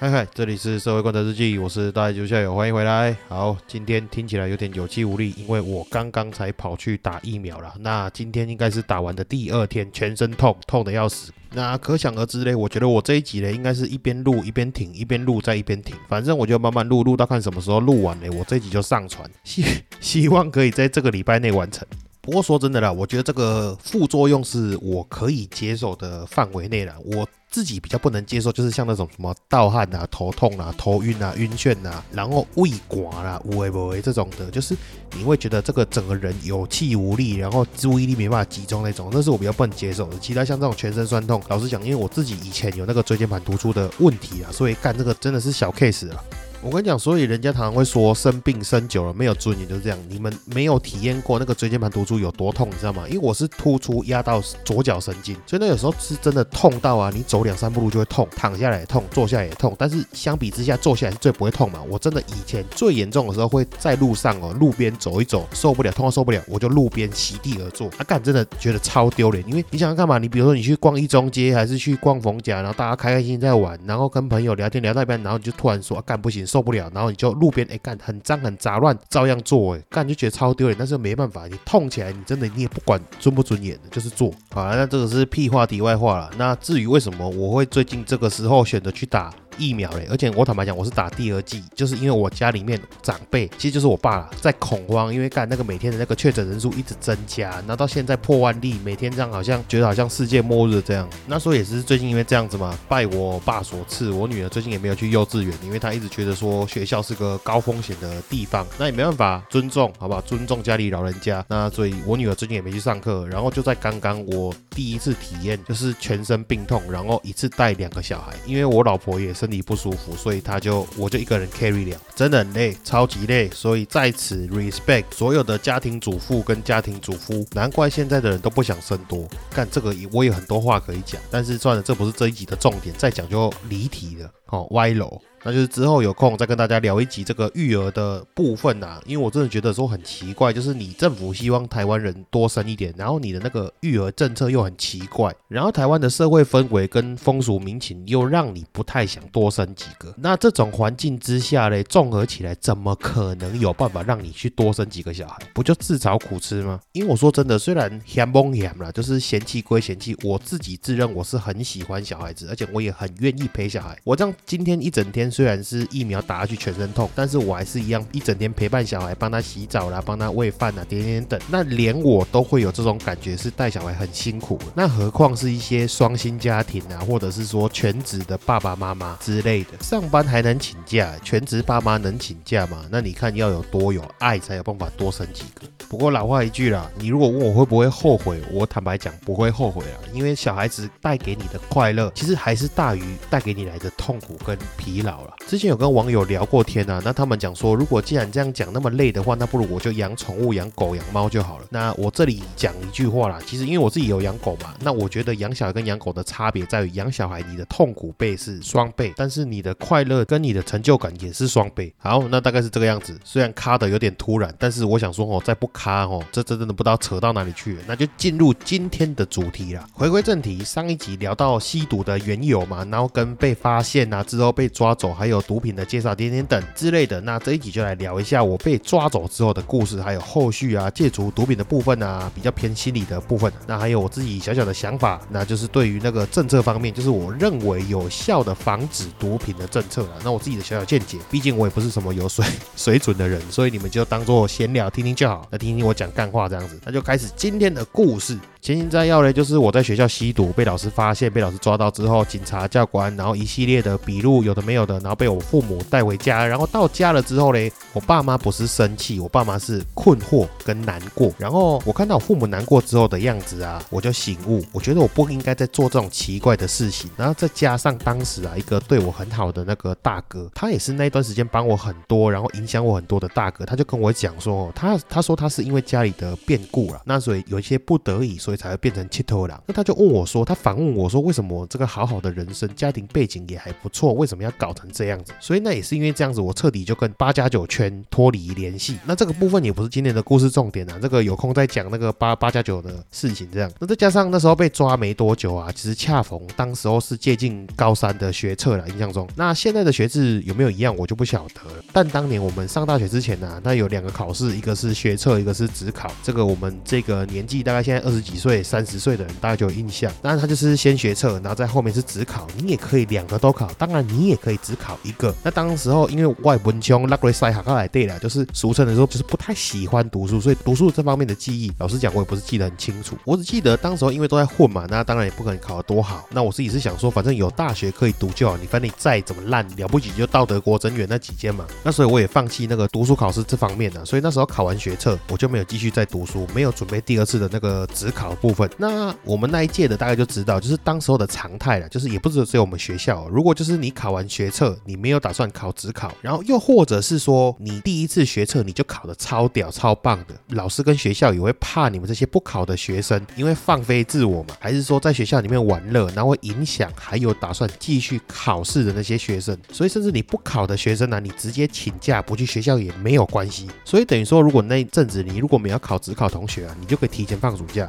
[0.00, 3.16] 嗨嗨，这里是社会观察日记，我是大家球校友，欢迎回来。
[3.26, 7.74] 好，今天听起来有点有气无力，因为我刚刚才跑去打疫苗了。
[7.80, 11.32] 那今天应该是打完的第二天，全身痛，痛的要死。
[11.50, 19.64] 那可想而知嘞，我觉得我这一集嘞，应该是一边录一边停，一边录再一边停，反正我就慢慢录，录到看什么时候录完嘞，我这一集就上传，希
[19.98, 21.84] 希望可以在这个礼拜内完成。
[22.28, 26.94] 不过说真的啦，我觉得这个副作用是我可以接受的范围内啦。
[27.02, 34.76] 我自己比较不能接受，就是像那种什么盗汗啊、头痛啊、头晕啊、晕眩啊，然后胃寡啦、无为不为这种的，就是
[35.16, 40.18] 你会觉得这个整个人有气无力，然后注意力没办法集中那种，那是我比较不能接受的。
[40.18, 46.22] 其他像这种全身酸痛，老实讲，因为我自己以前有那个椎间盘突出的问题啊，所以干这个真的是小 case 啊。
[46.60, 49.98] 我跟你讲，所以人家常常会说生病生久了没有尊严，就是这样。
[50.08, 53.04] 你们没有体验过那个椎间盘突出有多痛，你知道吗？
[53.06, 59.74] 因为我是突出压到左脚神经，所以那有时候是真的痛到啊，你走两三步路就会痛，躺下来也痛，坐下也痛。
[59.78, 61.80] 但是相比之下，坐下来是最不会痛嘛。
[61.88, 67.86] 我真的以前最严重的时候会在路上哦，路边走一走，受不了，痛到受不了，我就路边席地而坐。
[67.98, 70.18] 啊，干真的觉得超丢脸，因为你想要干嘛？
[70.18, 77.28] 你比如说你去逛一中街，还是去逛逢甲，然后大家开开心心在玩，然后跟朋友聊天聊到一半，然后你就突然说啊，干不行，受不了，然后你就。
[77.38, 84.74] 路边哎干很脏很杂乱，照样做哎干就觉得超丢脸，但是没办法，你痛起来你真的你也不管尊不尊严的，就是做好了。
[84.74, 86.30] 那这个是屁话题外话了。
[86.38, 89.32] 那至于为什么我会最近这个时候选择去打？
[89.58, 101.08] 疫苗嘞，而且我坦白讲，我是打第二剂，就是因为我家里面长辈，其实就是我爸在恐慌，因为干那个每天的那个确诊人数一直增加，那到现在破万例，每天这样好像觉得好像世界末日这样。
[101.26, 110.20] 那时候也是最近因为这样子嘛，拜我爸所赐，我女儿最近也没有去幼稚园，因为她一直觉得说学校是个高风险的地方，那也没办法尊重，好不好？
[110.20, 111.44] 尊重家里老人家。
[111.48, 119.47] 那所以我女儿最近也没去上课，然后就在刚刚我第一次体验，就是全身病痛，然后一次带两个小孩，因为我老婆也是。
[119.48, 123.48] 你不舒服，所以他就我就一个人 carry 了，真的很累，超级累。
[123.50, 129.26] 所以在此 respect 所有的家庭主妇跟家庭主夫，难怪现在的人都不想生多。
[129.54, 135.20] 干这个我有很多话可以讲，但是算了，这不是这一集的重点，再讲就离题了，哦，歪楼。
[135.44, 150.12] 那就是之后有空再跟大家聊一集这个育儿的部分呐，因为我真的觉得说很奇怪，就是你政府希望台湾人多生一点，然后你的那个育儿政策又很奇怪，然后台湾的社会氛围跟风俗民情又让你不太想多生几个。
[150.18, 155.38] 那这种环境之下嘞，综合起来怎么可能有办法让你去多生几个小孩？
[155.54, 156.80] 不就自找苦吃吗？
[156.92, 163.96] 因为我说真的，虽然嫌崩嫌啦，就是嫌弃归嫌弃，我自己自认我是很喜欢小孩子，而且我也很愿意陪小孩。
[164.02, 165.27] 我这样今天一整天。
[165.30, 171.40] 虽然是疫苗打下去全身痛，但是我还是一样一整天陪伴小孩，帮他洗澡啦，帮他喂饭啦，点点等。
[171.50, 174.58] 那连我都会有这种感觉，是带小孩很辛苦。
[174.74, 182.84] 那何况是一些双薪家庭啊，或者是说全职的爸爸妈妈之类的，上班还能请假，全职爸妈能请假吗？
[182.90, 185.62] 那你看要有多有爱，才有办法多生几个。
[185.88, 195.17] 不过老话一句啦，你如果问我会不会后悔，我坦白讲不会后悔啊，因为小孩子带给你的快乐，其实还是大于带给你来的痛苦跟疲劳。
[195.46, 201.66] 之前有跟网友聊过天啊，那他们讲说，如果既然这样讲那么累的话，那不如我就养宠物，养狗、养猫就好了。
[201.70, 211.92] 那我这里讲一句话啦，其实因为我自己有养狗嘛，那我觉得养小孩跟养狗的差别在于，养小孩你的痛苦倍是双倍，但是你的快乐跟你的成就感也是双倍。
[211.98, 213.18] 好，那大概是这个样子。
[213.24, 217.82] 虽然卡的有点突然，但是我想说哦，再不卡哦，这这真的不知道扯到哪里去了。
[217.86, 219.86] 那就进入今天的主题啦。
[219.92, 225.07] 回归正题，上一集聊到吸毒的缘由嘛，然后跟被发现啊之后被抓走。
[225.12, 233.52] 还有毒品的介绍、点点等之类的，那这一集就来聊一下我被抓走之后的故事，还有后续啊戒除毒品的部分啊，比较偏心理的部分。
[233.66, 240.10] 那还有我自己小小的想法，那就是对于那个政策方面，就是我认为有效的防止毒品的政策了。
[240.22, 242.44] 那我自己的小小见解，毕竟我也不是什么有水
[242.76, 245.46] 水准的人，所以你们就当做闲聊听听就好。
[245.50, 248.38] 那听听我讲干话这样子，那就开始今天的故事。
[248.60, 254.97] 前行摘要呢，就是我在学校吸毒被老师发现，被老师抓到之后，警察教官，然后一系列的笔录，有的没有的。
[255.00, 261.32] 然后被我父母带回家，然后到家了之后嘞，我爸妈不是生气，我爸妈是困惑跟难过。
[261.38, 267.10] 然后我看到我父母难过之后的样子啊，我就醒悟，我觉得我不应该再做这种奇怪的事情。
[267.16, 279.62] 然后再加上当时啊，一个对我很好的那个大哥，他也是那一段时间帮我很多，然后影响我很多的大哥，他就跟我讲说，他他说他是因为家里的变故了，那所以有一些不得已，所以才会变成七头狼。
[279.66, 285.32] 那他就问我说，他反问我说，为什么这个好好的人生，家庭背景也还不错，为什么要搞成这样子？
[285.40, 288.98] 所以那也是因为这样子，我彻底就跟八加九圈脱离联系。
[289.04, 293.48] 那这个部分也不是今天的故事重点啊，这个有空再讲那个八八加九的事情。
[293.52, 299.28] 这样，那再加上那时候被抓没多久啊，其实恰逢当时候是接近高三的学测了，印象中。
[299.36, 301.84] 那现在的学制有没有一样，我就不晓得了。
[301.92, 306.10] 但当年我们上大学之前呢，那有两个考试，一个是学测，一个是职考。
[306.22, 310.12] 这个我们这个年纪大概现在二十几岁、三十岁的人，大概就有印象。
[310.22, 312.46] 当然，他就是先学测，然后在后面是职考。
[312.56, 315.34] 你也可以两个都考，当然你也可以只考一个。
[315.42, 323.16] 那当时候因为外文腔拉过来塞哈卡来对了，就是俗称的时候就是不太喜欢读书，所以读书这方面的记忆，老实讲我也不是记得很清楚。
[323.24, 326.26] 我只记得当时候因为都在混嘛，那当然也不可能考得多好。
[326.30, 328.56] 那我自己是想说，反正有大学可以读就好。
[328.56, 331.66] 你反正你再怎么烂了不起，就到德国、真远那几间嘛。
[331.82, 334.04] 那所以我也放弃那个读书考试这方面了。
[334.04, 338.68] 所以那时候考完学测，我就没有继续再读书，没有准备第二次的那个职考部分。
[338.76, 343.28] 那我们那一届的大概就知道，就是当时候的常态了，就是也不是只有我们学校。
[343.28, 359.56] 如果就是你考完学测，你没有打算考职考，然后又或者是说你第一次学测你就考的超屌超棒的，老师跟学校也会怕你们这些不考的学生，因为放飞自我嘛，还是说在学校里面玩乐，然后会影响还有打算继续考试的那些学生。
[359.70, 363.68] 所以甚至你不考的学生呢，你直接请假不去学校也没有关系。
[363.84, 367.88] 所以等于说，如果那一阵子你如果没有考职考同学啊，你就可以提前放暑假。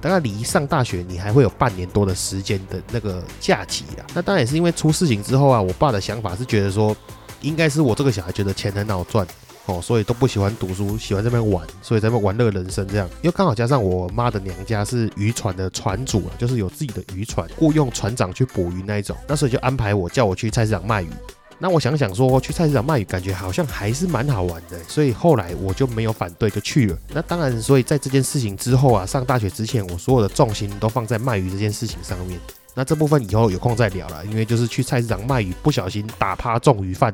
[0.00, 4.06] 大概离上大学你还会有半年多的时间的那个假期啊。
[4.14, 6.96] 那当然也是因为出事情之后啊，我爸的想法是觉得说，
[7.40, 9.26] 应该是我这个小孩觉得钱很好赚
[9.66, 13.06] 哦，所以都不喜欢读书，喜欢这边玩，所以在那边玩乐人生这样。
[13.20, 21.10] 又刚好加上我妈的娘家是渔船的船主啊，就是有自己的渔船，雇佣船长去捕鱼那一种，那所以就安排我叫我去菜市场卖鱼。
[21.60, 26.96] 那我想想说，去菜市场卖鱼，感觉好像还是蛮好玩的，所以后来我就没有反对，就去了。
[27.12, 32.38] 那当然，所以在这件事情之后啊，上大学之前，我所有的重心都放在卖鱼这件事情上面。
[32.74, 37.12] 那这部分以后有空再聊了，因为就是去菜市场卖鱼，不小心打趴中鱼贩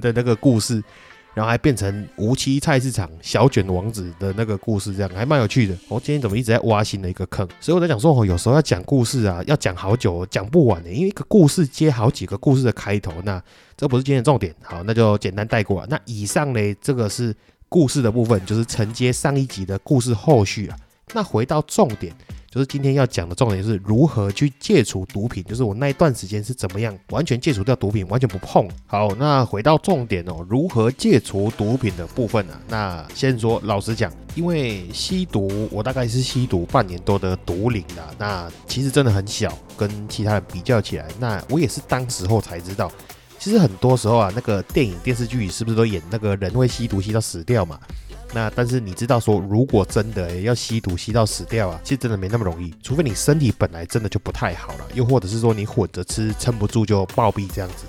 [0.00, 0.82] 的那个故事。
[1.34, 5.76] 然后还变成无期菜市场小卷王子的那个故事，这样还蛮有趣的。
[5.88, 7.46] 我今天怎么一直在挖新的一个坑？
[7.60, 13.12] 所以我在讲说，哦，有时候要讲故事啊，要讲好久，讲不完的，因为一个故事接好几个故事的开头。
[13.24, 13.42] 那
[13.76, 15.86] 这不是今天的重点，好，那就简单带过了。
[15.88, 17.34] 那以上呢，这个是
[17.68, 20.76] 故事的部分，就是承接上一集的故事后续啊。
[21.14, 22.14] 那回到重点。
[22.50, 28.68] 就是今天要讲的重点是如何去戒除毒品，就是我那一段时间是怎么样完全戒除掉毒品，完全不碰。
[28.88, 32.60] 好，那回到重点哦，如何戒除毒品的部分呢？
[32.68, 38.12] 那先说，老实讲，因为吸毒，我大概是吸毒半年多的毒龄了。
[38.18, 42.90] 那其实真的很小，跟其他人比较起来，那我也是当时候才知道，
[43.38, 47.78] 其实很多时候啊，那个电影电视剧是不是都演那个人会吸毒吸到死掉嘛？
[48.32, 57.84] 那但是你知道说，如果真的要吸毒吸到死掉啊，其实真的没那么容易，除非你身体本来真的就不太好了，又或者是说你混着吃撑不住就暴毙这样子，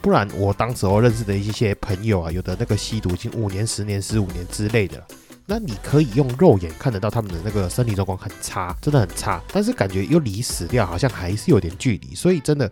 [0.00, 5.04] 不然我当时候认识的一些朋友啊，有的那个吸毒已经五年、十年、十五年之类的，
[5.44, 12.70] 那你可以用肉眼看得到他们的那个身体状况很差，真的很差，但是感觉又离死掉好像还是有点距离，所以真的。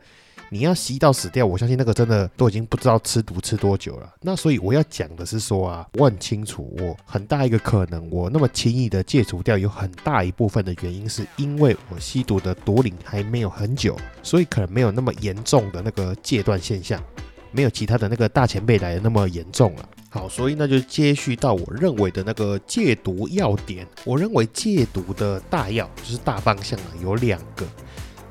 [0.51, 4.15] 你要吸到死掉，我相信那个真的都已经不知道吃毒吃多久了。
[4.23, 17.03] 那所以我要讲的是说啊，我很清楚，我很大一个可能，我那么轻易的戒除掉，有很大一部分的原因是因为我吸毒的毒瘾还没有很久，所以可能没有那么严重的那个戒断现象，
[17.51, 19.89] 没有其他的那个大前辈来的那么严重了。
[20.11, 23.87] 好，所以那就接续到我认为的那个戒毒要点。
[24.05, 27.67] 我认为戒毒的大要就是大方向啊，有两个。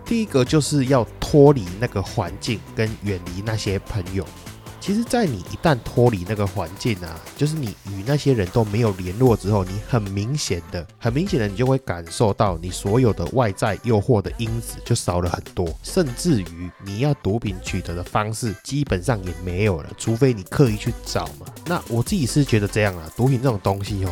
[0.07, 4.25] 第一个就是要脱离那个环境，跟远离那些朋友。
[4.79, 21.45] 其实，在你一旦脱离那个环境啊，就是你与那些人都没有联络之后，你很明显的、很明显的，你就会感受到你所有的外在诱惑的因子就少了很多，甚至于你要毒品取得的方式基本上也没有了，除非你刻意去找嘛。
[21.65, 24.11] 那我自己是觉得这样啊，毒品这种东西哦。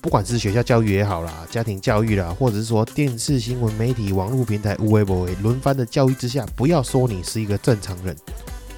[0.00, 8.16] 不管是学校教育也好啦，家庭教育啦，或者是说电视新闻媒体、网络平台无微不微轮番的教育之下，不要说你是一个正常人，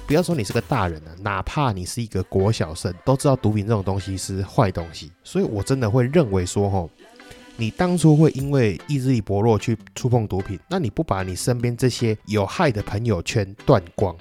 [0.07, 5.11] 不要说你是个大人了，哪怕你是一个国小生，都知道毒品这种东西是坏东西。
[5.23, 6.89] 所以我真的会认为说，吼，
[7.55, 14.15] 你当初会因为意志力薄弱去触碰毒品，那你不把你身边这些有害的朋友圈断光。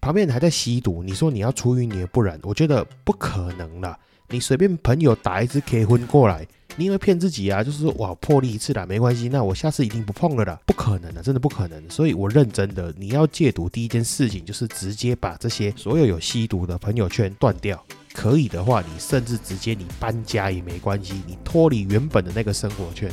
[0.00, 3.96] 旁边还在吸毒，你说你要出淤泥而不染，我觉得不可能了。
[4.32, 6.46] 你随便朋友打一支 K 婚过来，
[6.76, 7.62] 你会骗自己啊？
[7.62, 11.90] 就是说哇破例一次啦，没关系，那我下次一定不碰了啦，不可能的，真的不可能。
[11.90, 17.84] 所以我认真的，你要戒毒第一件事情就是直接把这些所有有吸毒的朋友圈断掉。
[18.14, 23.12] 可以的话，你甚至直接你搬家也没关系，你脱离原本的那个生活圈。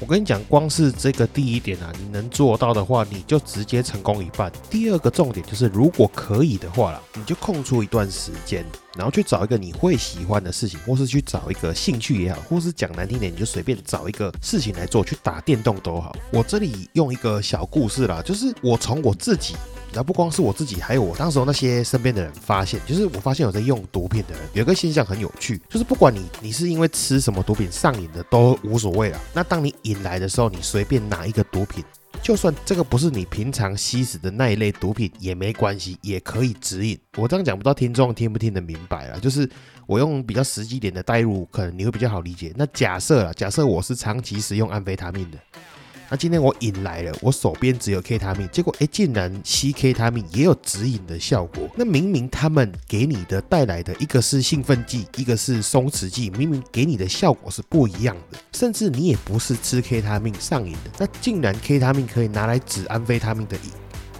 [0.00, 4.52] 我跟你讲，光是这个第一点啊，你能做到的话，你就直接成功一半。
[4.68, 8.62] 第二个重点就是，如果可以的话啦，你就空出一段时间，
[8.96, 16.16] 然后去找一个你会喜欢的事情，或是去找一个兴趣也好，或是讲难听点，你就随便找一个事情来做，去打电动都好。
[16.30, 19.54] 我这里用一个小故事啦，就是我从我自己。
[19.92, 29.18] 那不光是我自己，还有我当时候那些身边的人发现，就是我发现有在用毒品的人，有一个现象很有趣，就是不管你你是因为吃什么毒品上瘾的都无所谓了。
[29.32, 31.82] 那当你瘾来的时候，你随便拿一个毒品，
[32.22, 36.98] 就算这个不是你平常吸食的那一类毒品也没关系，也可以指引。
[37.16, 39.48] 我这样讲不知道听众听不听得明白啊，就是
[39.86, 42.52] 我用比较实际点的代入，可能你会比较好理解。
[42.56, 45.38] 那假设啊，假设我是长期使用安非他命的。
[46.08, 51.68] 那今天我引来了，我手边只有 K 他命，结果哎，竟然吸 K 他命也有指引的效果。
[51.74, 58.38] 那明明他们给你的带来的一个是兴奋剂，一个是松弛剂，明明给你的效果是不一样的。
[58.52, 63.72] 甚至你也不是吃 K 他命上瘾的，那竟然 K 他命可以拿来止安非他命的瘾。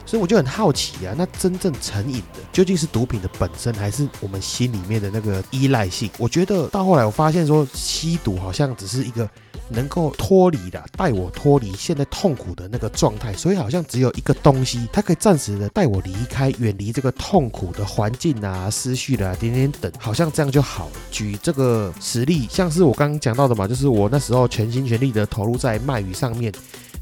[0.04, 6.08] 所以我就很好奇啊，那真正成瘾的究竟是毒品的本身，还是我们心里面的那个依赖性？
[6.16, 9.28] 我觉得到后来我发现说，吸毒好像只是一个
[9.68, 13.32] 能够脱离的，带我脱离现在痛苦的那个状态。
[13.34, 20.88] 所以好像只有一个东西，它可以暂时的带我离开，远离这个痛苦的环境啊、思绪啊、点点等，好像这样就好。
[21.10, 26.52] 举这个实例，像是我刚刚讲到的嘛，就是我那时候全心全力的投入在卖鱼上面。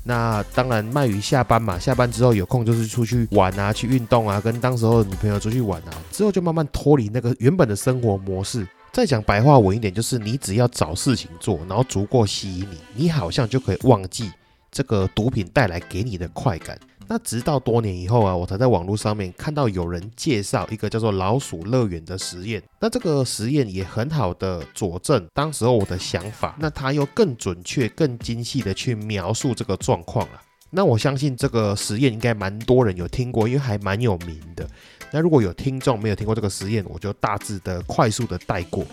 [0.06, 8.68] 那当然，卖鱼下班嘛，下班之后有空就是出去玩啊，去运动啊，跟当时候女朋友出去玩啊，之后就慢慢脱离那个原本的生活模式。
[8.95, 14.31] 再讲白话文一点，就是你只要找事情做，然后足够吸引你，你好像就可以忘记
[14.71, 16.79] 这个毒品带来给你的快感。
[17.09, 22.63] 那直到多年以后啊，我才在网络上面看到有人介绍一个叫做“老鼠乐园”的实验。
[22.79, 26.55] 那这个实验也很好的佐证当时候我的想法。
[26.61, 30.41] 那他又更准确、更精细的去描述这个状况了。
[30.71, 34.69] 那我相信这个实验应该蛮多人有听过，因为还蛮有名的。
[35.14, 38.85] 那如果有听众没有听过这个实验，我就大致的、快速的带过。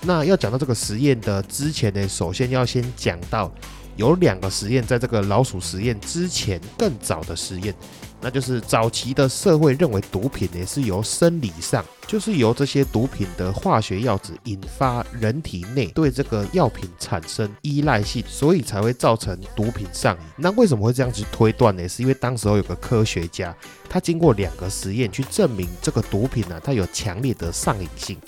[0.00, 3.52] 那要讲到这个实验的之前呢，首先要先讲到。
[3.96, 7.74] 有两个实验，在这个老鼠实验之前更早的实验，
[8.20, 20.22] 那就是早期的社会认为毒品呢是由生理上，就是由这些毒品的化学药质引发人体内对这个药品产生依赖性，所以才会造成毒品上瘾。
[20.36, 21.88] 那为什么会这样子推断呢？
[21.88, 23.54] 是因为当时候有个科学家，
[23.88, 28.18] 他经过两个实验去证明这个毒品呢，它有强烈的上瘾性。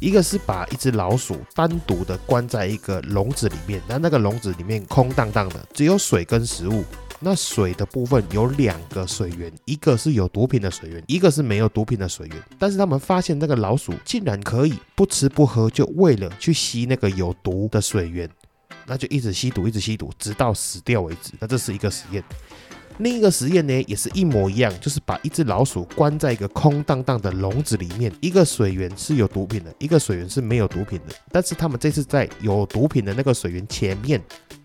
[0.00, 6.84] 一个是把一只老鼠单独的关在一个笼子里面，那那个笼子里面空荡荡的，只有水跟食物。
[7.24, 12.36] 那水的部分有两个水源，一个是有毒品的水源，一个是没有毒品的水源。
[12.58, 18.28] 但是他们发现那个老鼠竟然可以不吃不喝，就为了去吸那个有毒的水源，
[18.86, 21.32] 那就一直吸毒，一直吸毒，直到死掉为止。
[21.40, 22.22] 那这是一个实验。
[22.98, 31.14] 另一个实验呢，也是一模一样，就是把一只老鼠关在一个空荡荡的笼子里面，一个水源是有毒品的，一个水源是没有毒品的。
[31.32, 34.22] 但是他们这次在有毒品的那个水源前面。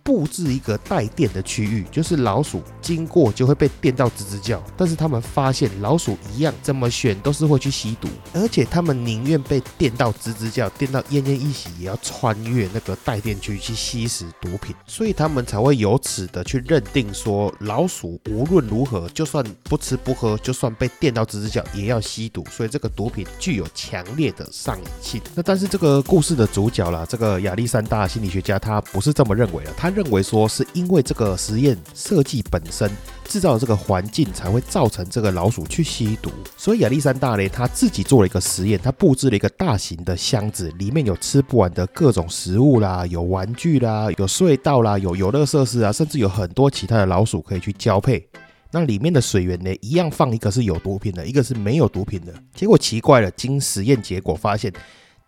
[0.09, 4.59] 布置一个带电的区域，就是老鼠经过就会被电到吱吱叫。
[4.75, 14.75] 但是他们发现老鼠一样怎么选都是会去吸毒，而且他们宁愿被电到吱吱叫、电到奄奄一息，也要穿越那个带电区去吸食毒品。
[14.87, 22.43] 所以他们才会由此的去认定说，老鼠无论如何，就算不吃不喝，就算被电到吱吱叫，也要吸毒。
[22.49, 25.21] 所以这个毒品具有强烈的上瘾性。
[25.35, 29.93] 那但是这个故事的主角啦，这个亚历山大心理学家他不是这么认为的，他。
[29.99, 32.89] 认为说是因为这个实验设计本身
[33.25, 48.25] 制造的这个环境才会造成这个老鼠去吸毒，所以亚历山大呢他自己做了一个实验，他布置了一个大型的箱子，里面有吃不完的各种食物啦，有玩具啦，有隧道啦，有游乐设施啊，甚至有很多其他的老鼠可以去交配。
[48.71, 52.33] 那里面的水源呢，一样放一个是有毒品的，一个是没有毒品的。
[52.55, 54.71] 结果奇怪了，经实验结果发现。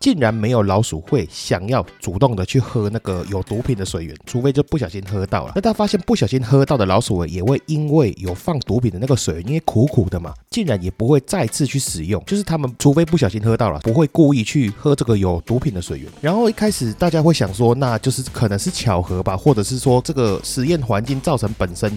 [0.02, 5.52] 竟然没有老鼠会想要主动的去喝那个有毒品的水源，除非就不小心喝到了。
[5.54, 12.20] 那他发现不小心喝到的老鼠也会因为有放毒品的那个水，因为苦苦的嘛，竟然也不会再次去使用。
[12.26, 16.10] 就是他们除非不小心喝到了，不会故意去喝这个有毒品的水源。
[16.20, 21.96] 然后一开始大家会想说，那就是可能是巧合吧，或者是说这个实验环境造成本身。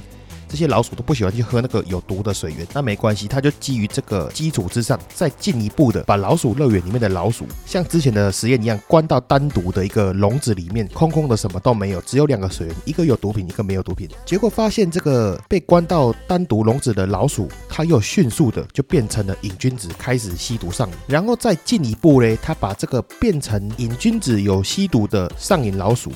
[0.55, 2.65] 这些老鼠都不喜欢去喝那个有毒的水源。
[2.71, 14.07] 那没关系，他就基于这个基础之上，再进一步的把老鼠乐园里面的老鼠，像之前的实验一样，关到单独的一个笼子里面，空空的，什么都没有，只有两个水源，一个有毒品，一个没有毒品。
[14.25, 20.95] 结果发现这个被关到单独笼子的老鼠，它又迅速的就变成了瘾君子，开始吸毒上瘾。
[21.05, 26.13] 然后再进一步嘞，他把这个变成瘾君子有吸毒的上瘾老鼠。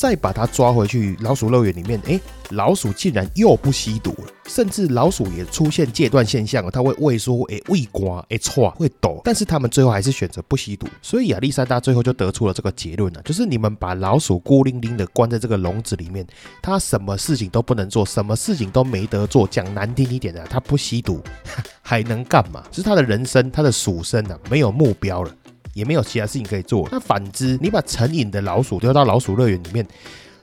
[0.00, 2.18] 再把它抓回去老鼠乐园里面，哎，
[2.52, 10.86] 老鼠竟然又不吸毒了，甚至老鼠也出现戒断现象了，它会畏缩，哎，畏瓜，哎，错，会抖，但是他们最后还是选择不吸毒。
[11.02, 16.26] 所以亚历山大最后就得出了这个结论了，就是你们把老鼠孤零零的关在这个笼子里面，
[16.62, 19.46] 它什么事情都不能做，什么事情都没得做。
[19.46, 21.20] 讲难听一点的，它不吸毒
[21.82, 22.64] 还能干嘛？
[22.70, 25.30] 就是它的人生，它的鼠生啊，没有目标了。
[25.74, 26.88] 也没有其他事情可以做。
[26.90, 29.86] 那反之，你把成瘾的老鼠丢到老鼠乐园里面，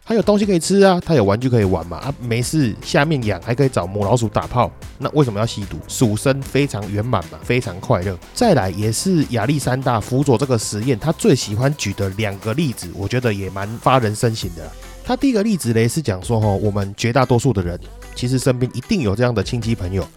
[0.05, 4.71] 它有东西可以吃啊，它有玩具可以玩嘛啊，没事下面养还可以找母老鼠打炮。
[4.97, 5.77] 那为什么要吸毒？
[5.87, 8.17] 鼠生非常圆满嘛，非常快乐。
[8.33, 14.71] 再来也是亚历山大辅佐这个实验，他最喜欢举的两个例子，我觉得也蛮发人深省的。
[15.03, 17.79] 他第一个例子嘞是讲说，哈，我们绝大多数的人
[18.15, 20.07] 其实身边一定有这样的亲戚朋友。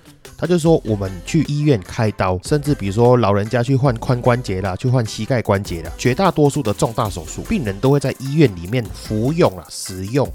[0.40, 10.26] 他就说，我们去医院开刀，甚至比如说老人家去换髋关节啦，去换膝盖关节啦，绝大多数的重大手术，病人都会在医院里面服用啊，使用。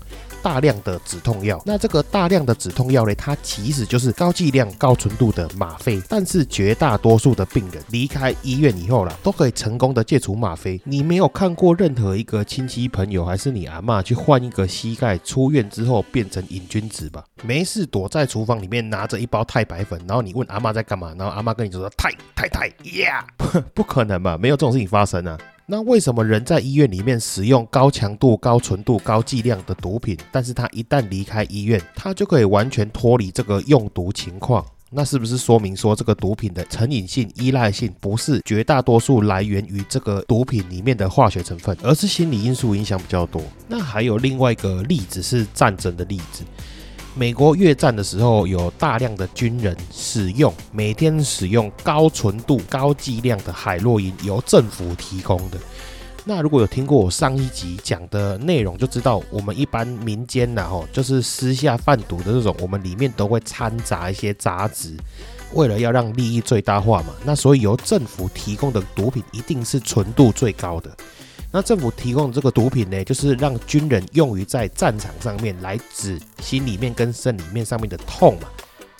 [0.45, 3.15] 大量的止痛药，那这个大量的止痛药呢？
[3.15, 5.99] 它其实就是高剂量、高纯度的吗啡。
[6.07, 10.79] 但是绝大多数的病人离开医院以后啦，都可以成功的戒除吗啡。
[10.83, 17.23] 你没有看过任何一个亲戚朋友，还是你阿妈去换一个膝盖，出院之后变成瘾君子吧？
[17.41, 22.67] 没事躲在厨房里面拿着一包太白粉，然后你问阿妈在干嘛，然后阿妈跟你说太太太
[22.99, 23.25] 呀，
[23.73, 24.37] 不可能吧？
[24.37, 25.35] 没有这种事情发生啊！
[25.67, 34.63] 那为什么人在医院里面使用高强度、高纯度、高剂量的毒品，但是他一旦离开医院，他就可以完全脱离这个用毒情况？
[34.91, 43.41] 那是不是说明说这个毒品的成瘾性、依赖性不是绝大多数来源于这个毒品里面的化学成分，而是心理因素影响比较多？
[43.67, 46.43] 那还有另外一个例子是战争的例子。
[47.17, 55.57] 美国越战的时候，有大量的军人使用每天使用高纯度、高剂量的海洛因，由政府提供的。
[56.25, 64.93] 那如果有听过我上一集讲的内容，就知道我们一般民间呐，吼，就是私下贩毒的这种，我们里面都会掺杂一些杂质，
[65.53, 67.13] 为了要让利益最大化嘛。
[67.23, 70.91] 那所以由政府提供的毒品一定是纯度最高的。
[71.51, 78.47] 那政府提供的这个毒品呢，就是让军人用于在战场上面来止心里面跟生里面上面的痛嘛。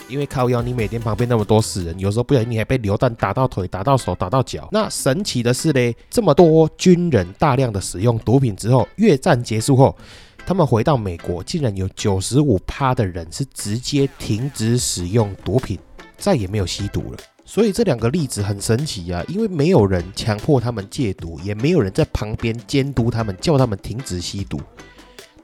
[0.07, 4.69] 因为靠腰，你每天旁边那么多死人，有时候不小心你还被流弹打到腿、打到手、打到脚。
[4.71, 9.97] 那神奇的是呢，这么多军人大量的使用毒品之后，越战结束后，
[10.45, 15.79] 他们回到美国，竟然有九十五趴的人是直接停止使用毒品，
[16.17, 17.17] 再也没有吸毒了。
[17.47, 24.59] 所以这两个例子很神奇啊，因为没有人强迫他们戒毒，也没有人在旁边监督他们，叫他们停止吸毒。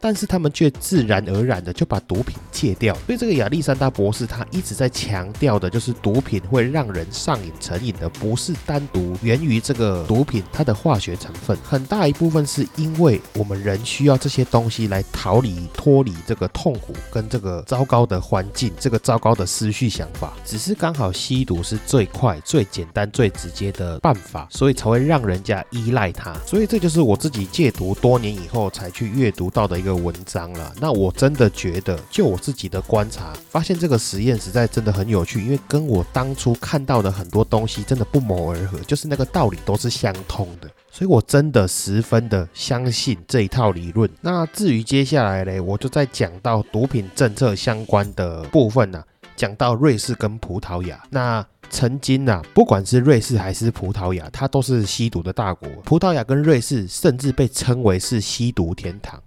[0.01, 26.35] 但是他们却自然而然的就把毒品戒掉，所以这个亚历山大博士他一直在强调的就是毒品会让人上瘾成瘾的，不是单独源于这个毒品它的化学成分，很大一部分是因为我们人需要这些东西来逃离、脱离这个痛苦跟这个糟糕的环境、这个糟糕的思绪想法，只是刚好吸毒是最快、最简单、最直接的办法，所以才会让人家依赖它。
[26.47, 29.90] 所以这就是我自己戒毒多年以后才去阅读到的一个。
[29.95, 44.09] 文章了，那我真的觉得，就我自己的观察，发现这个实验实在真的很有趣，因为跟我当初看到的很多东西真的不谋而合，就是那个道理都是相通的，所以我真的十分的相信这一套理论。
[44.21, 49.03] 那至于接下来嘞，我就在讲到毒品政策相关的部分呢，
[49.35, 59.21] 讲到瑞士跟葡萄牙，那曾经啊，不管是瑞士还是葡萄牙，它都是吸毒的大国，葡萄牙跟瑞士甚至被称为是吸毒天堂。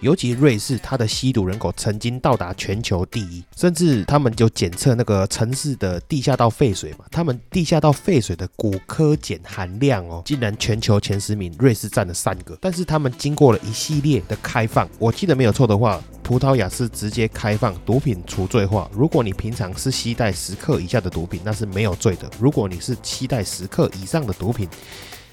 [0.00, 12.56] 尤其瑞士，它的吸毒人口曾经到达全球第一，甚至他们就检测那个城市的地下道废水嘛，他们地下道废水的骨科碱含量哦，竟然全球前十名，瑞士占了三个。
[12.60, 18.90] 但是他们经过了一系列的开放，我记得没有错的话，葡萄牙是直接开放毒品除罪化。
[18.94, 24.66] 如果你平常是携带十克以下的毒品，那是没有罪的；如果你是携带十克以上的毒品，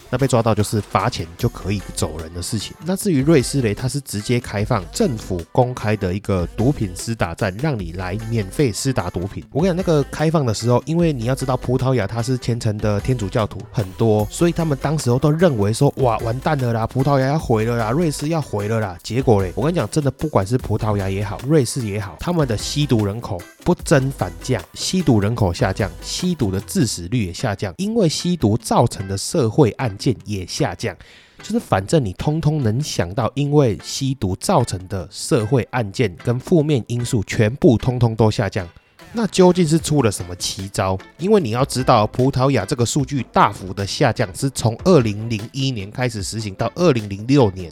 [0.09, 2.75] 那被抓到就是罚钱就可以走人的事情。
[2.85, 9.43] 那至于瑞士嘞，它是直接开放政府公开的一个毒品施打站，让你来免费施打毒品。
[9.51, 18.97] 我跟你讲，那个开放的时候，因为你要知道葡萄牙它是虔诚的天主教徒很多，所以他们当时候都认为说，哇，完蛋了啦，葡萄牙要毁了啦，瑞士要毁了啦。
[19.03, 30.95] 结果嘞，我跟你讲，真的不管是葡萄牙也好，瑞士也好，他们的吸毒人口不增反降，吸毒人口下降，吸毒的致死率也下降，因为吸毒造成的社会案件也下降，
[31.39, 38.67] 就是反正你通通能想到，因为吸毒造成的社会案件跟负面因素，全部通通都下降。
[39.13, 40.97] 那究竟是出了什么奇招？
[41.17, 47.71] 因为你要知道，葡萄牙这个数据大幅的下降，是从二零零一年开始实行到二零零六年，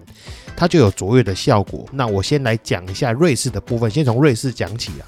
[0.56, 1.86] 它就有卓越的效果。
[1.92, 5.04] 那我先来讲一下瑞士的部分，先从瑞士讲起啊。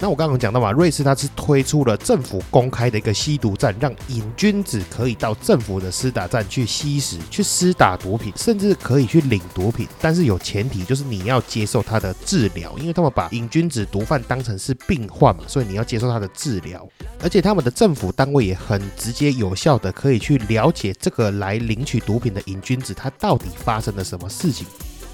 [0.00, 9.88] 那我刚刚讲到嘛，瑞士它是推出了政府公开的一个吸毒站，让瘾君子可以到政府的施打站去吸食、去施打毒品，甚至可以去领毒品。
[10.00, 16.88] 但是有前提，就是你要接受他的治疗，因为他们把瘾君子、毒贩当成是病患嘛，所以你要接受他的治疗。
[17.20, 24.64] 而且他们的政府单位也很直接有效的可以去了解这个来领取毒品的瘾君子，他到底发生了什么事情。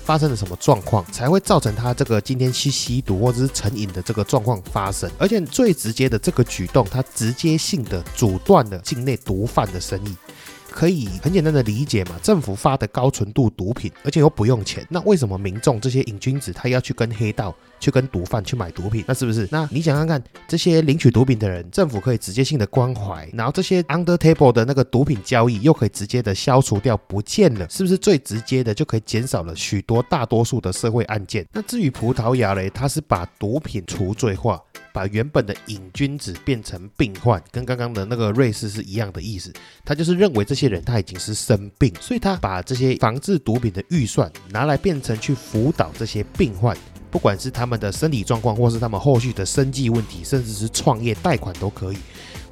[0.05, 5.11] 发生了什么状况才会造成他这个今天去吸毒或者是成瘾的这个状况发生？
[5.19, 10.15] 而且最直接的这个举动，他直接性的阻断了境内毒贩的生意。
[10.75, 19.05] 可以很简单的理解嘛，政府发的高纯度毒品，而且又不用钱，那为什么民众这些瘾君子他要去跟黑道、去跟毒贩去买毒品？
[19.07, 19.49] 那是不是？
[19.53, 31.47] 那你想看看这些领取毒品的人，政府可以直接性的关怀，然后这些 under table 的那个毒品交易又可以直接的消除掉不见了，是不是最直接的就可以减少了许多大多数的社会案件？
[31.53, 34.61] 那至于葡萄牙嘞，它是把毒品除罪化。
[34.95, 39.53] 把原本的瘾君子变成病患，跟刚刚的那个瑞士是一样的意思。
[39.85, 46.77] 他就是认为这些人他已经是生病，所以他把这些防治毒品的预算拿来变成去辅导这些病患，
[47.11, 51.97] 不管是他们的身体状况，或是他们后续的生计问题，甚至是创业贷款都可以。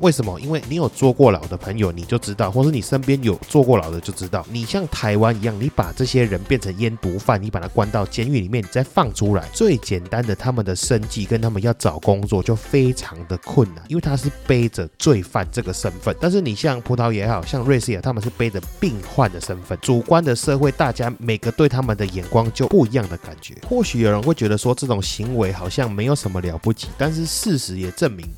[0.03, 0.39] 为什么？
[0.41, 16.17] 因为你有坐过牢的朋友，你就知道，或是你身边有坐过牢的就知道，你像台湾一样，你把这些人变成烟毒贩，你把他关到监狱里面，你再放出来，最简单的，他们的生计跟他们要找工作就非常的困难，因为他是背着罪犯这个身份。
[16.21, 23.55] 但是你像葡萄也好像瑞士也，他们是背着病患的身份，主观的社会，大家每个对他们的眼光就不一样的感觉。
[23.69, 28.29] 或许有人会觉得说这种行为好像没有什么了不起，但是事实也证明。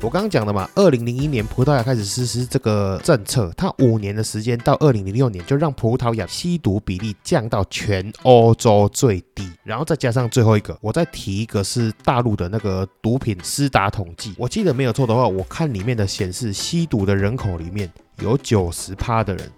[0.00, 19.50] 我刚刚讲的嘛，二零零一年葡萄牙开始实施这个政策，它五年的时间到二零零六年就让葡萄牙吸毒比例降到全欧洲最低，然后再加上最后一个，我再提一个是大陆的那个毒品施打统计，我记得没有错的话，我看里面的显示，吸毒的人口里面有九十趴的人。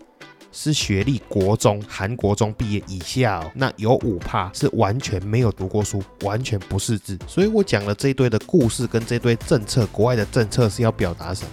[0.52, 7.18] 是学历国中、韩国中毕业以下哦，那有五趴是完全没有读过书，完全不识字。
[7.26, 11.50] 所以我讲了这一堆的故事跟这堆政策，国外的政策是要表达什么？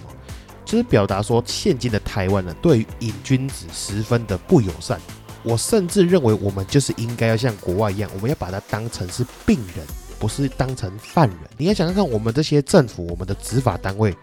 [0.64, 5.00] 就是表达说，现今的台湾人对于瘾君子十分的不友善。
[5.42, 9.86] 我甚至认为，我们就是应该要像国外一样，我们要把它当成是病人，
[10.18, 11.38] 不是当成犯人。
[11.56, 14.14] 你要想想看我们这些政府、我们的执法单位。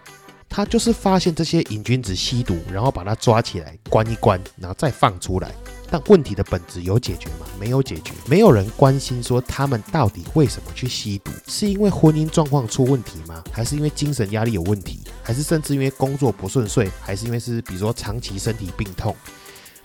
[0.49, 5.51] 他就是发现这些瘾君子吸毒，然后把他抓起来关一关，然后再放出来。
[5.89, 7.45] 但问题的本质有解决吗？
[7.59, 8.11] 没有解决。
[8.25, 11.31] 没有人关心说他们到底为什么去吸毒？
[11.47, 13.43] 是因为婚姻状况出问题吗？
[13.51, 15.01] 还是因为精神压力有问题？
[15.21, 16.89] 还是甚至因为工作不顺遂？
[17.01, 19.15] 还是因为是比如说长期身体病痛？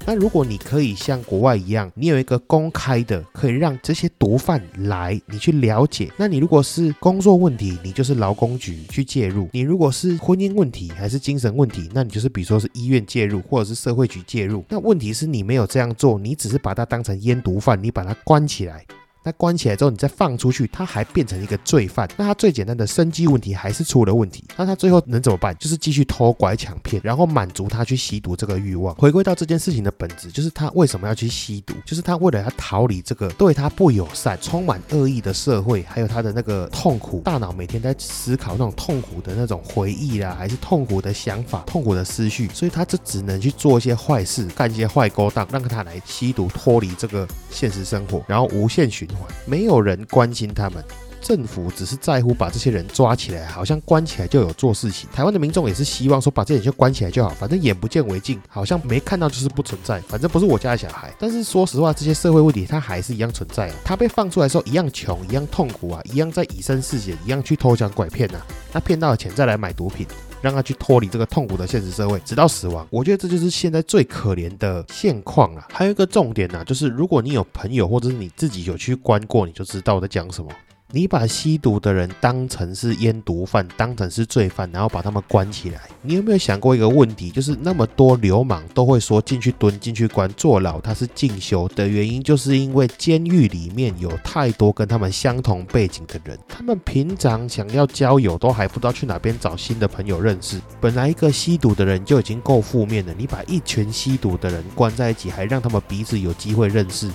[0.06, 6.10] 那如果你可以像国外一样，你有一个公开的，可以让这些毒贩来，你去了解。
[6.16, 14.64] 那你如果是工作问题，你就是劳工局去介入；你如果是婚姻问题还是精神问题，那你就是比如说是医院介入，或者是社会局介入。
[14.68, 18.84] 那问题是你没有这样做，你只是把它当成烟毒贩，你把它关起来。
[19.22, 22.09] 那关起来之后，你再放出去，他还变成一个罪犯。
[22.16, 24.42] 那他最简单的生计问题还是出了问题。
[24.56, 25.54] 那他最后能怎么办？
[25.59, 28.94] 就是继续偷拐抢骗，然后满足他去吸毒这个欲望。
[28.94, 31.74] 回归到这件事情的本质，就是他为什么要去吸毒？
[31.85, 37.20] 就是他为了要逃离这个对他不友善、充满恶意的社会，还有他的那个痛苦。
[37.22, 49.10] 大脑每天在思考那种痛苦的那种回忆啦，还是痛苦的想法、痛苦的思绪，所以他就只能去做一些坏事，干一些坏勾当，让他来吸毒，脱离这个现实生活，然后无限循。
[49.46, 50.85] 没有人关心他们，
[51.20, 55.09] 政府只是在乎把这些人抓起来，好像关起来就有做事情。
[55.12, 61.12] 台湾的民众也是希望说把这些人就关起来就好，反正眼不见为净，好像没看到就是不存在，反正不是我家的小孩。
[61.18, 63.75] 但是说实话，这些社会问题它还是一样存在啊。
[63.85, 68.40] 他被放出来的时候一样穷，一样痛苦啊，一样在以身试险，一样去偷抢拐骗呐。
[68.73, 70.07] 那骗到了钱再来买毒品。
[70.40, 72.87] 让他去脱离这个痛苦的现实社会，直到死亡。
[72.90, 75.66] 我觉得这就是现在最可怜的现况啊。
[75.72, 80.50] 还有一个重点呢，就是如果你有朋友或者是你自己有去关过，你就知道我在讲什么。
[80.92, 85.81] 你把吸毒的人当成是烟毒犯，当成是罪犯，然后把他们关起来。
[86.03, 87.31] 你有没有想过一个问题？
[87.31, 100.61] 就是那么多流氓都会说进去蹲、进去关、坐牢，他是进修的原因，就是因为监狱里面有太多跟他们相同背景的人，他们平常想要交友都还不知道去哪边找新的朋友认识。
[100.81, 107.09] 本来一个吸毒的人就已经够负面了，你把一群吸毒的人关在一起，还让他们彼此有机会认识。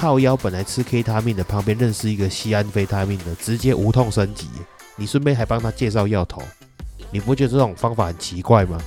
[0.00, 4.48] 靠腰本来吃 K 他命的，旁边认识一个西安非他命的，直接无痛升级。
[4.96, 6.40] 你顺便还帮他介绍药头，
[7.10, 8.80] 你不觉得这种方法很奇怪吗？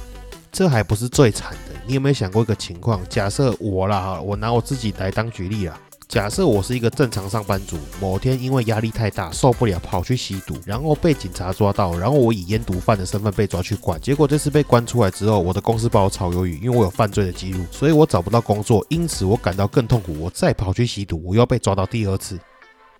[0.52, 3.00] 这还不是最惨的，你有没有想过一个情况？
[3.10, 5.80] 假设我啦，我拿我自己来当举例啦。
[6.08, 22.40] 假设我是一个正常上班族，某天因为压力太大受不了，跑去吸毒，然后被警察抓到，然后我以烟毒贩的身份被抓去管，结果这次被关出来之后，我的公司把我炒鱿鱼，因为我有犯罪的记录，所以我找不到工作，因此我感到更痛苦，我再跑去吸毒，我又被抓到第二次。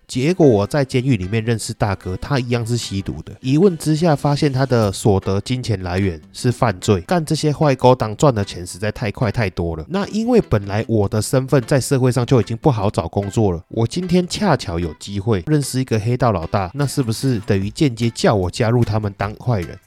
[0.06, 3.32] 结果我在监狱里面认识大哥，他一样是吸毒的。
[3.40, 9.84] 一问之下，发现他的所得金钱来源是犯罪，干这些坏勾当赚的钱实在太快太多了。
[9.88, 19.78] 那因为本来我的身份在社会上就已经不好找工作了，我今天恰巧有机会认识一个黑道老大，那是不是等于间接叫我加入他们当坏人？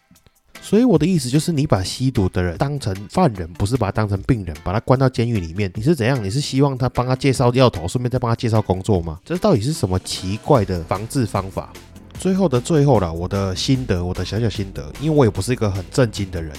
[0.68, 5.72] 所以我的意思就是，你把吸毒的人当成犯人，不是把他当成病人，把他关到监狱里面。
[5.74, 6.22] 你是怎样？
[6.22, 9.18] 你是希望他帮他介绍药头，顺便再帮他介绍工作吗？
[9.24, 11.72] 这到底是什么奇怪的防治方法？
[12.20, 16.54] 最后的最后了，我的心得，我的小小心得，因为我也不是一个很正经的人。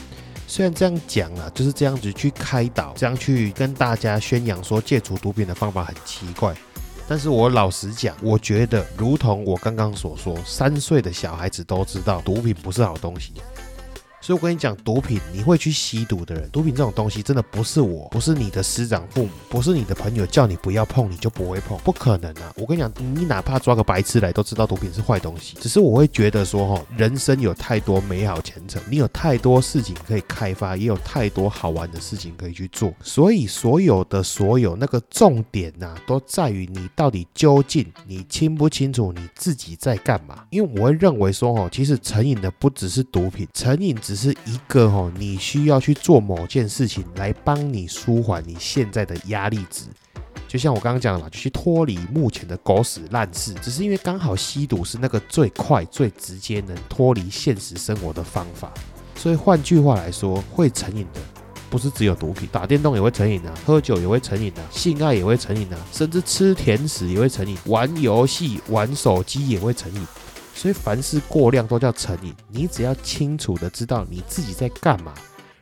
[0.47, 6.57] 虽然这样讲了，就是这样子去开导，这样去跟大家宣扬说戒除毒品的方法很奇怪。
[7.07, 13.35] 但是我老实讲，我觉得如同我刚刚所说，三岁的小孩子都知道毒品不是好东西。
[14.29, 22.53] 所以我跟你讲，毒品你会去吸毒的人，毒品这种东西真的不是我，不是你的师长父母，不是你的朋友叫你不要碰，你就不会碰，不可能啊！
[22.57, 25.57] 我跟你讲，你哪怕抓个白痴来，都知道毒品是坏东西。
[25.59, 32.93] 只是我会觉得说，哈，人生有太多美好前程，你有太多事情可以开发，也有太多好玩的事情可以去做。
[33.03, 40.45] 所以所有的所有那个重点呐，都在于你到底究竟你清不清楚你自己在干嘛？
[40.51, 43.97] 因为我会认为说，哈，其实成瘾的不只是毒品，成瘾。
[44.03, 49.85] 只是一个哦，你需要去做某件事情来帮你舒缓你现在的压力值，
[50.49, 53.55] 就像我刚刚讲的嘛，就去脱离目前的狗屎烂事。
[53.63, 58.73] 只是因为刚好吸毒是那个最快、最直接能脱离现实生活的方法，
[59.15, 61.21] 所以换句话来说，会成瘾的
[61.71, 70.05] 不是只有毒品，打电动也会成瘾啊，喝酒也会成瘾啊，性爱也会成瘾啊，甚至吃甜食也会成瘾，玩游戏、玩手机也会成瘾。
[70.59, 72.35] 所以凡事过量都叫成瘾。
[72.49, 75.15] 你只要清楚的知道你自己在干嘛，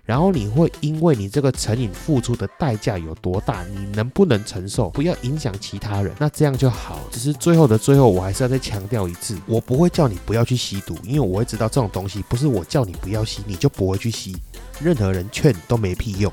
[0.07, 6.99] 然后你会因为你这个成瘾付出的代价有多大，你能不能承受，不要影响其他人，那这样就好。
[7.13, 14.35] 只是最后的最后，我还是要再强调一次，我不会叫你不要去吸毒，因为我会知道这种东西不是我叫你不要吸，你就不会去吸。
[14.81, 16.33] 任何人劝都没屁用，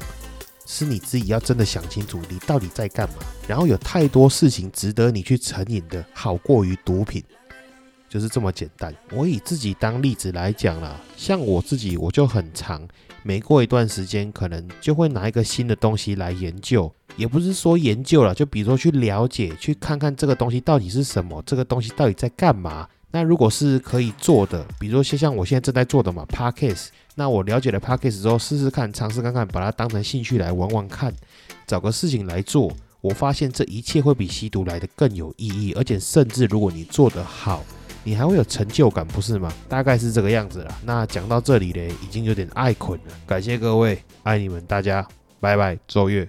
[0.65, 3.15] 是你自己要真的想清楚你到底在干嘛。
[3.45, 7.21] 然后有太多事情值得你去成瘾的，好过于毒品。
[8.13, 8.93] 就是这么简单。
[9.11, 12.87] 我以自己当例子来讲啦，像我自己，我就很长，
[13.23, 22.87] 每过一段时间，可能就会拿一个新的东西来研究，也不是说研究了，就比如说去了解，去看看这个东西到底是什么，这个东西到底在干嘛。
[23.09, 31.11] 那如果是可以做的，比如说像像我现在正在做的嘛，Parkes，那我了解了 Parkes 之后，试试看，尝试看看，把它当成兴趣来玩玩看，
[31.65, 32.71] 找个事情来做，
[33.01, 37.63] 我发现这一切会比吸毒来的更有意义，而且甚至如果你做得好。
[38.03, 39.51] 你还会有成就感不是吗？
[39.69, 43.13] 大概是这个样子了那讲到这里嘞已经有点爱捆了。
[43.25, 45.07] 感谢各位爱你们大家
[45.39, 46.27] 拜拜奏乐